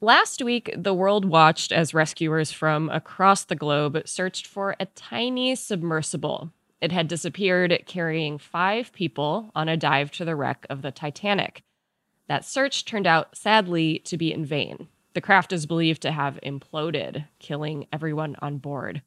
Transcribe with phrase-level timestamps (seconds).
[0.00, 5.56] Last week, the world watched as rescuers from across the globe searched for a tiny
[5.56, 6.52] submersible.
[6.80, 11.64] It had disappeared, carrying five people on a dive to the wreck of the Titanic.
[12.28, 14.86] That search turned out, sadly, to be in vain.
[15.14, 19.02] The craft is believed to have imploded, killing everyone on board.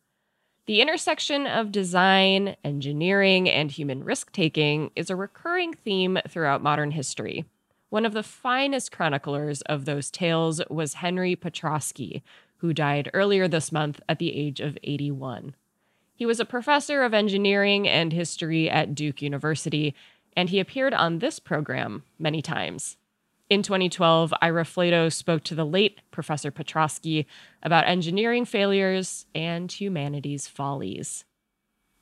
[0.65, 6.91] The intersection of design, engineering, and human risk taking is a recurring theme throughout modern
[6.91, 7.45] history.
[7.91, 12.21] One of the finest chroniclers of those tales was Henry Petroski,
[12.59, 15.55] who died earlier this month at the age of 81.
[16.15, 19.93] He was a professor of engineering and history at Duke University,
[20.37, 22.95] and he appeared on this program many times.
[23.49, 27.25] In 2012, Ira Flatow spoke to the late Professor Petroski
[27.61, 31.25] about engineering failures and humanity's follies.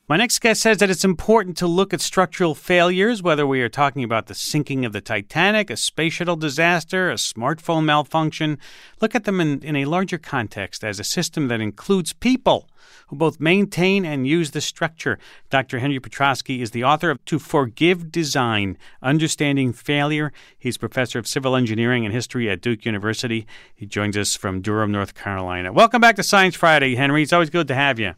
[0.10, 3.70] My next guest says that it's important to look at structural failures, whether we are
[3.70, 8.58] talking about the sinking of the Titanic, a space shuttle disaster, a smartphone malfunction.
[9.02, 12.68] Look at them in, in a larger context as a system that includes people
[13.10, 15.20] who both maintain and use the structure.
[15.52, 15.78] Dr.
[15.78, 20.34] Henry Petroski is the author of To Forgive Design Understanding Failure.
[20.58, 23.46] He's professor of civil engineering and history at Duke University.
[23.76, 25.72] He joins us from Durham, North Carolina.
[25.72, 27.22] Welcome back to Science Friday, Henry.
[27.22, 28.16] It's always good to have you.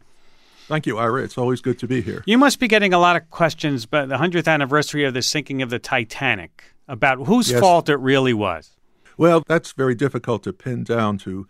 [0.68, 1.22] Thank you, Ira.
[1.22, 2.22] It's always good to be here.
[2.26, 5.62] You must be getting a lot of questions about the 100th anniversary of the sinking
[5.62, 7.60] of the Titanic, about whose yes.
[7.60, 8.76] fault it really was.
[9.16, 11.46] Well, that's very difficult to pin down to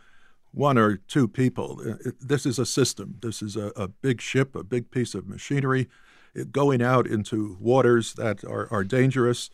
[0.52, 1.80] one or two people.
[2.20, 3.16] This is a system.
[3.22, 5.88] This is a, a big ship, a big piece of machinery
[6.50, 9.50] going out into waters that are, are dangerous.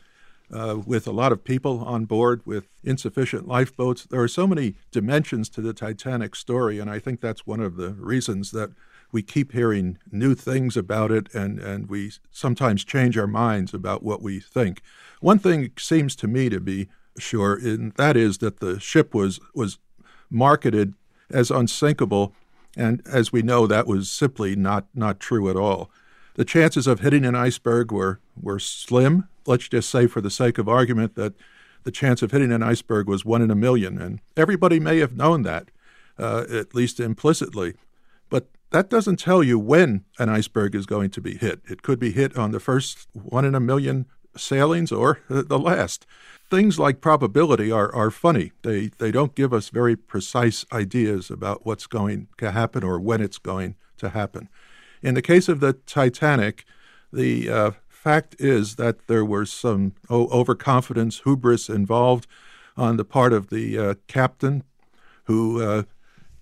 [0.50, 4.06] Uh, with a lot of people on board, with insufficient lifeboats.
[4.06, 7.76] There are so many dimensions to the Titanic story, and I think that's one of
[7.76, 8.70] the reasons that
[9.12, 14.02] we keep hearing new things about it, and, and we sometimes change our minds about
[14.02, 14.82] what we think.
[15.20, 19.40] One thing seems to me to be sure, and that is that the ship was
[19.54, 19.78] was
[20.30, 20.94] marketed
[21.30, 22.34] as unsinkable,
[22.76, 25.90] and as we know, that was simply not not true at all.
[26.34, 29.28] The chances of hitting an iceberg were were slim.
[29.46, 31.34] Let's just say, for the sake of argument, that
[31.84, 35.16] the chance of hitting an iceberg was one in a million, and everybody may have
[35.16, 35.70] known that,
[36.18, 37.74] uh, at least implicitly.
[38.70, 41.60] That doesn't tell you when an iceberg is going to be hit.
[41.68, 44.06] It could be hit on the first one in a million
[44.36, 46.06] sailings or the last.
[46.50, 48.52] Things like probability are, are funny.
[48.62, 53.20] They, they don't give us very precise ideas about what's going to happen or when
[53.20, 54.48] it's going to happen.
[55.02, 56.64] In the case of the Titanic,
[57.12, 62.26] the uh, fact is that there was some oh, overconfidence, hubris involved
[62.76, 64.62] on the part of the uh, captain
[65.24, 65.82] who uh,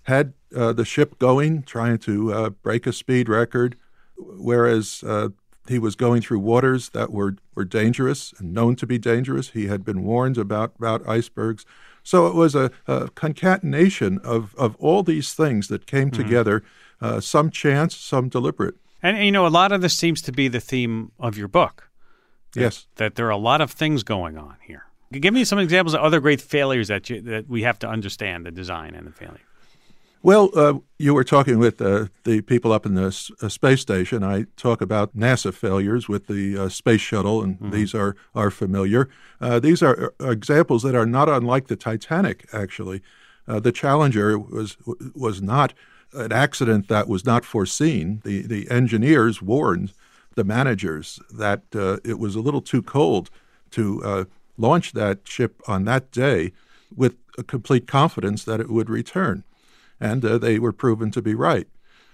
[0.07, 3.75] had uh, the ship going, trying to uh, break a speed record,
[4.17, 5.29] whereas uh,
[5.67, 9.49] he was going through waters that were, were dangerous and known to be dangerous.
[9.49, 11.65] He had been warned about, about icebergs.
[12.03, 16.23] So it was a, a concatenation of, of all these things that came mm-hmm.
[16.23, 16.63] together,
[17.01, 18.75] uh, some chance, some deliberate.
[19.03, 21.89] And, you know, a lot of this seems to be the theme of your book.
[22.53, 22.87] That, yes.
[22.95, 24.85] That there are a lot of things going on here.
[25.11, 28.45] Give me some examples of other great failures that you, that we have to understand
[28.45, 29.39] the design and the failure.
[30.27, 33.79] Well, uh, you were talking with uh, the people up in the s- uh, space
[33.79, 34.25] station.
[34.25, 37.69] I talk about NASA failures with the uh, space shuttle, and mm-hmm.
[37.69, 39.07] these are are familiar.
[39.39, 42.45] Uh, these are uh, examples that are not unlike the Titanic.
[42.51, 43.01] Actually,
[43.45, 44.75] the Challenger was
[45.15, 45.73] was not
[46.11, 48.19] an accident that was not foreseen.
[48.25, 49.93] The the engineers warned
[50.35, 51.61] the managers that
[52.03, 53.29] it was a little too cold
[53.71, 54.27] to
[54.57, 56.51] launch that ship on that day
[56.93, 59.45] with a complete confidence that it would return
[59.99, 61.67] and uh, they were proven to be right.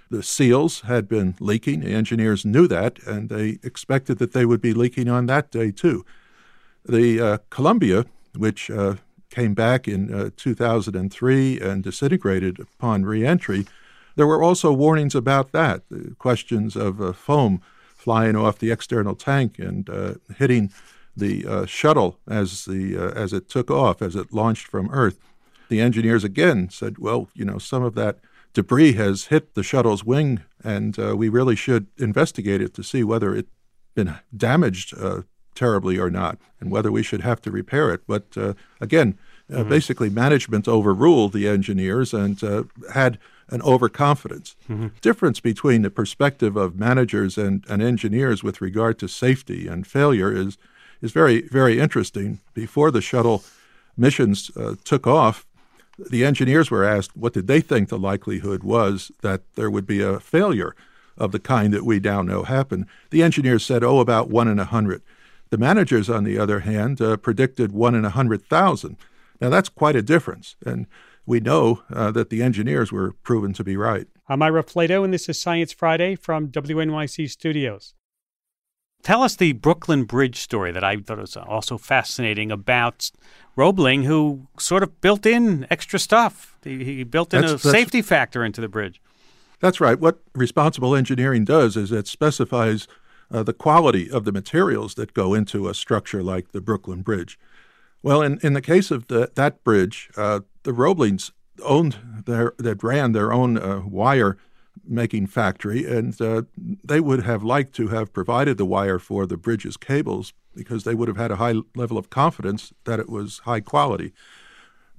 [0.09, 1.79] The seals had been leaking.
[1.79, 5.71] The engineers knew that, and they expected that they would be leaking on that day
[5.71, 6.05] too.
[6.85, 8.05] The uh, Columbia,
[8.35, 8.95] which uh,
[9.29, 13.65] came back in uh, 2003 and disintegrated upon reentry,
[14.15, 15.81] there were also warnings about that.
[16.19, 17.61] questions of uh, foam
[17.95, 20.71] flying off the external tank and uh, hitting
[21.15, 25.19] the uh, shuttle as the uh, as it took off, as it launched from Earth
[25.73, 28.19] the engineers again said, well, you know, some of that
[28.53, 33.03] debris has hit the shuttle's wing, and uh, we really should investigate it to see
[33.03, 33.49] whether it's
[33.95, 35.21] been damaged uh,
[35.55, 38.01] terribly or not, and whether we should have to repair it.
[38.05, 39.17] But uh, again,
[39.51, 39.69] uh, mm-hmm.
[39.69, 43.17] basically, management overruled the engineers and uh, had
[43.49, 44.55] an overconfidence.
[44.69, 44.87] Mm-hmm.
[45.01, 50.31] Difference between the perspective of managers and, and engineers with regard to safety and failure
[50.31, 50.57] is
[51.01, 52.39] is very very interesting.
[52.53, 53.43] Before the shuttle
[53.97, 55.45] missions uh, took off,
[55.97, 60.01] the engineers were asked what did they think the likelihood was that there would be
[60.01, 60.75] a failure
[61.17, 62.87] of the kind that we now know happened.
[63.11, 65.01] The engineers said, oh, about one in a hundred.
[65.49, 68.97] The managers, on the other hand, uh, predicted one in a hundred thousand.
[69.39, 70.55] Now, that's quite a difference.
[70.65, 70.87] And
[71.25, 74.07] we know uh, that the engineers were proven to be right.
[74.27, 77.93] I'm Ira Flatow, and this is Science Friday from WNYC Studios.
[79.03, 83.11] Tell us the Brooklyn Bridge story that I thought was also fascinating about
[83.57, 86.57] Roebling, who sort of built in extra stuff.
[86.63, 89.01] He, he built in that's, a that's, safety factor into the bridge.
[89.59, 89.99] That's right.
[89.99, 92.87] What responsible engineering does is it specifies
[93.29, 97.37] uh, the quality of the materials that go into a structure like the Brooklyn Bridge.
[98.01, 102.83] Well, in, in the case of the, that bridge, uh, the Roeblings owned their that
[102.83, 104.37] ran their own uh, wire
[104.85, 106.43] making factory, and uh,
[106.83, 110.93] they would have liked to have provided the wire for the bridge's cables because they
[110.93, 114.13] would have had a high level of confidence that it was high quality.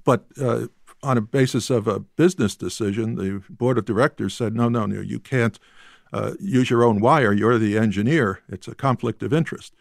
[0.03, 0.67] But uh,
[1.01, 5.01] on a basis of a business decision, the board of directors said, no, no, no,
[5.01, 5.59] you can't
[6.11, 7.33] uh, use your own wire.
[7.33, 8.41] You're the engineer.
[8.49, 9.73] It's a conflict of interest.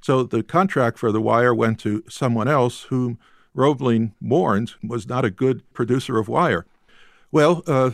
[0.00, 3.18] So the contract for the wire went to someone else whom
[3.54, 6.66] Roebling warned was not a good producer of wire.
[7.30, 7.92] Well, uh,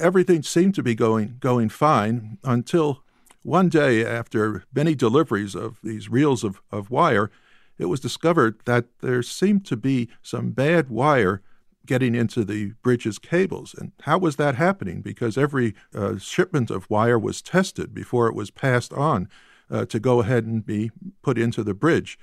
[0.00, 3.02] everything seemed to be going going fine until
[3.42, 7.30] one day, after many deliveries of these reels of, of wire,
[7.78, 11.40] it was discovered that there seemed to be some bad wire
[11.86, 13.74] getting into the bridge's cables.
[13.78, 15.00] And how was that happening?
[15.00, 19.28] Because every uh, shipment of wire was tested before it was passed on
[19.70, 20.90] uh, to go ahead and be
[21.22, 22.18] put into the bridge.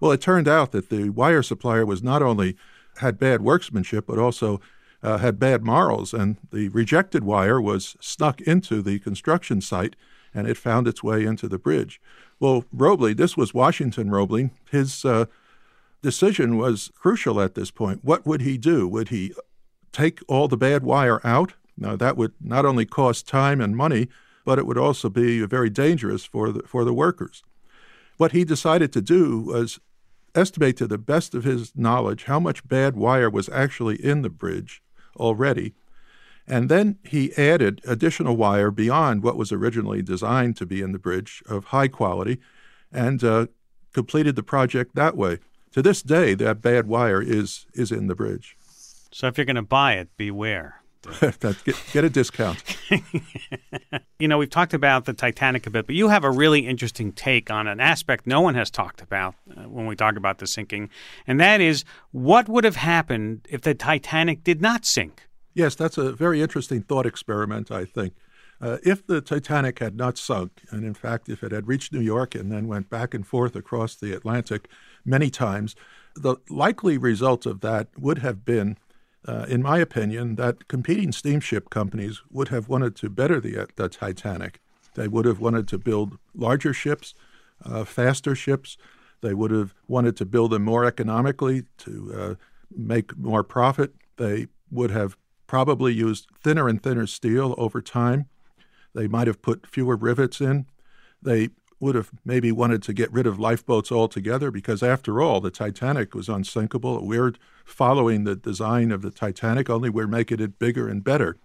[0.00, 2.56] Well, it turned out that the wire supplier was not only
[2.96, 4.60] had bad workmanship, but also
[5.02, 9.96] uh, had bad morals, and the rejected wire was snuck into the construction site
[10.34, 12.00] and it found its way into the bridge.
[12.40, 15.26] Well, Roebling, this was Washington Roebling, his uh,
[16.02, 18.00] decision was crucial at this point.
[18.02, 18.88] What would he do?
[18.88, 19.34] Would he
[19.92, 21.54] take all the bad wire out?
[21.76, 24.08] Now, that would not only cost time and money,
[24.44, 27.42] but it would also be very dangerous for the, for the workers.
[28.16, 29.78] What he decided to do was
[30.34, 34.30] estimate to the best of his knowledge how much bad wire was actually in the
[34.30, 34.82] bridge
[35.16, 35.74] already.
[36.46, 40.98] And then he added additional wire beyond what was originally designed to be in the
[40.98, 42.40] bridge of high quality
[42.90, 43.46] and uh,
[43.92, 45.38] completed the project that way.
[45.72, 48.56] To this day, that bad wire is, is in the bridge.
[49.12, 50.81] So if you're going to buy it, beware.
[51.64, 52.62] get, get, a discount.
[54.18, 57.12] you know, we've talked about the Titanic a bit, but you have a really interesting
[57.12, 60.46] take on an aspect no one has talked about uh, when we talk about the
[60.46, 60.88] sinking,
[61.26, 65.28] and that is what would have happened if the Titanic did not sink?
[65.54, 68.14] Yes, that's a very interesting thought experiment, I think.
[68.60, 72.00] Uh, if the Titanic had not sunk, and in fact, if it had reached New
[72.00, 74.68] York and then went back and forth across the Atlantic
[75.04, 75.74] many times,
[76.14, 78.78] the likely result of that would have been
[79.26, 83.88] uh, in my opinion, that competing steamship companies would have wanted to better the, the
[83.88, 84.60] Titanic.
[84.94, 87.14] They would have wanted to build larger ships,
[87.64, 88.76] uh, faster ships.
[89.20, 92.34] They would have wanted to build them more economically to uh,
[92.76, 93.94] make more profit.
[94.16, 95.16] They would have
[95.46, 98.26] probably used thinner and thinner steel over time.
[98.94, 100.66] They might have put fewer rivets in.
[101.22, 101.50] They
[101.82, 106.14] would have maybe wanted to get rid of lifeboats altogether because, after all, the Titanic
[106.14, 107.04] was unsinkable.
[107.04, 107.34] We're
[107.64, 111.36] following the design of the Titanic, only we're making it bigger and better.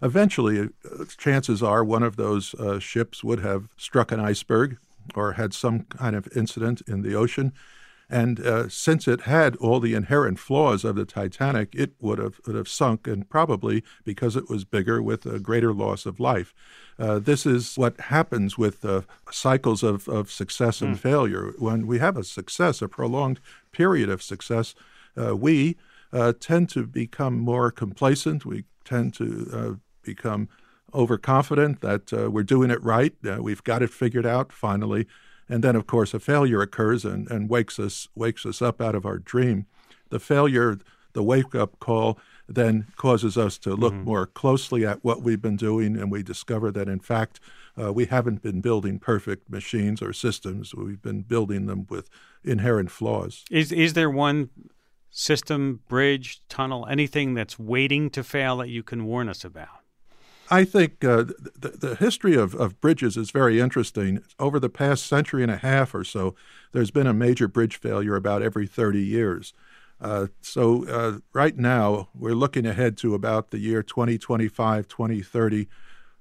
[0.00, 4.78] Eventually, uh, chances are one of those uh, ships would have struck an iceberg
[5.16, 7.52] or had some kind of incident in the ocean.
[8.10, 12.40] And uh, since it had all the inherent flaws of the Titanic, it would have,
[12.46, 16.54] would have sunk, and probably because it was bigger, with a greater loss of life.
[16.98, 20.98] Uh, this is what happens with uh, cycles of, of success and mm.
[20.98, 21.52] failure.
[21.58, 23.40] When we have a success, a prolonged
[23.72, 24.74] period of success,
[25.20, 25.76] uh, we
[26.12, 28.44] uh, tend to become more complacent.
[28.44, 30.48] We tend to uh, become
[30.92, 33.14] overconfident that uh, we're doing it right.
[33.40, 35.08] we've got it figured out finally.
[35.48, 38.94] And then, of course, a failure occurs and, and wakes us wakes us up out
[38.94, 39.66] of our dream.
[40.08, 40.78] The failure,
[41.12, 44.04] the wake up call, then causes us to look mm-hmm.
[44.04, 47.40] more closely at what we've been doing, and we discover that, in fact,
[47.80, 50.74] uh, we haven't been building perfect machines or systems.
[50.74, 52.08] We've been building them with
[52.42, 53.44] inherent flaws.
[53.50, 54.50] Is is there one
[55.10, 59.83] system, bridge, tunnel, anything that's waiting to fail that you can warn us about?
[60.50, 64.22] I think uh, the, the history of, of bridges is very interesting.
[64.38, 66.34] Over the past century and a half or so,
[66.72, 69.52] there's been a major bridge failure about every 30 years.
[70.00, 75.68] Uh, so uh, right now we're looking ahead to about the year 2025, 2030.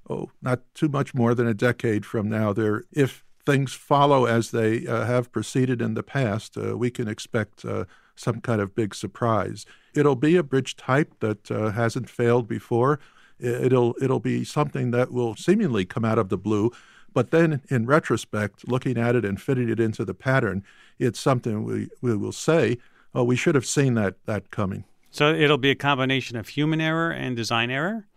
[0.10, 2.53] Oh, not too much more than a decade from now.
[2.53, 7.08] There, if things follow as they uh, have proceeded in the past, uh, we can
[7.08, 9.65] expect uh, some kind of big surprise.
[9.94, 13.00] It'll be a bridge type that hasn't failed before.
[13.40, 16.72] It'll it'll be something that will seemingly come out of the blue,
[17.13, 20.63] but then in retrospect, looking at it and fitting it into the pattern,
[21.00, 22.78] it's something we, we will say
[23.16, 24.86] oh, we should have seen that that coming.
[25.12, 28.08] So it'll be a combination of human error and design error.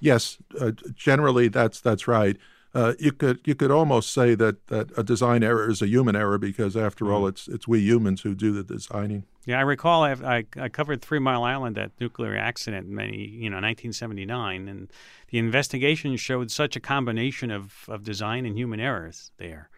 [0.00, 2.36] Yes, uh, generally that's that's right.
[2.74, 6.14] Uh, you could you could almost say that, that a design error is a human
[6.14, 7.12] error because after mm.
[7.12, 9.24] all, it's it's we humans who do the designing.
[9.48, 13.48] Yeah, I recall I, I, I covered Three Mile Island, that nuclear accident, many you
[13.48, 14.92] know 1979, and
[15.30, 19.70] the investigation showed such a combination of, of design and human errors there.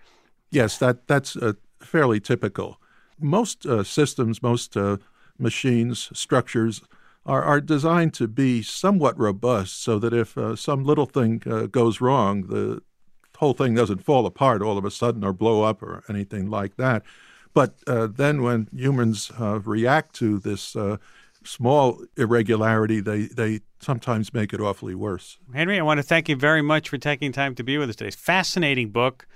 [0.50, 2.80] Yes, that that's uh, fairly typical.
[3.20, 4.96] Most uh, systems, most uh,
[5.38, 6.82] machines, structures
[7.24, 11.66] are, are designed to be somewhat robust so that if uh, some little thing uh,
[11.66, 12.82] goes wrong, the
[13.36, 16.74] whole thing doesn't fall apart all of a sudden or blow up or anything like
[16.74, 17.04] that.
[17.52, 20.98] But uh, then when humans uh, react to this uh,
[21.44, 25.38] small irregularity, they, they sometimes make it awfully worse.
[25.52, 27.96] Henry, I want to thank you very much for taking time to be with us
[27.96, 28.10] today.
[28.10, 29.26] Fascinating book.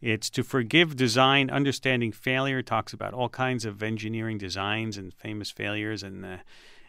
[0.00, 2.60] It's To Forgive Design, Understanding Failure.
[2.60, 6.36] It talks about all kinds of engineering designs and famous failures and uh,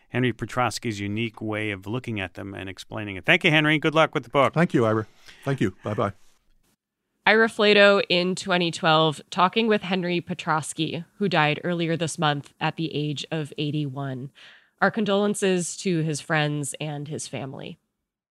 [0.10, 3.26] Henry Petroski's unique way of looking at them and explaining it.
[3.26, 3.78] Thank you, Henry.
[3.80, 4.54] Good luck with the book.
[4.54, 5.08] Thank you, Ira.
[5.44, 5.76] Thank you.
[5.84, 6.14] Bye bye.
[7.24, 12.94] Ira Flatow in 2012 talking with Henry Petroski, who died earlier this month at the
[12.96, 14.32] age of 81.
[14.82, 17.78] Our condolences to his friends and his family.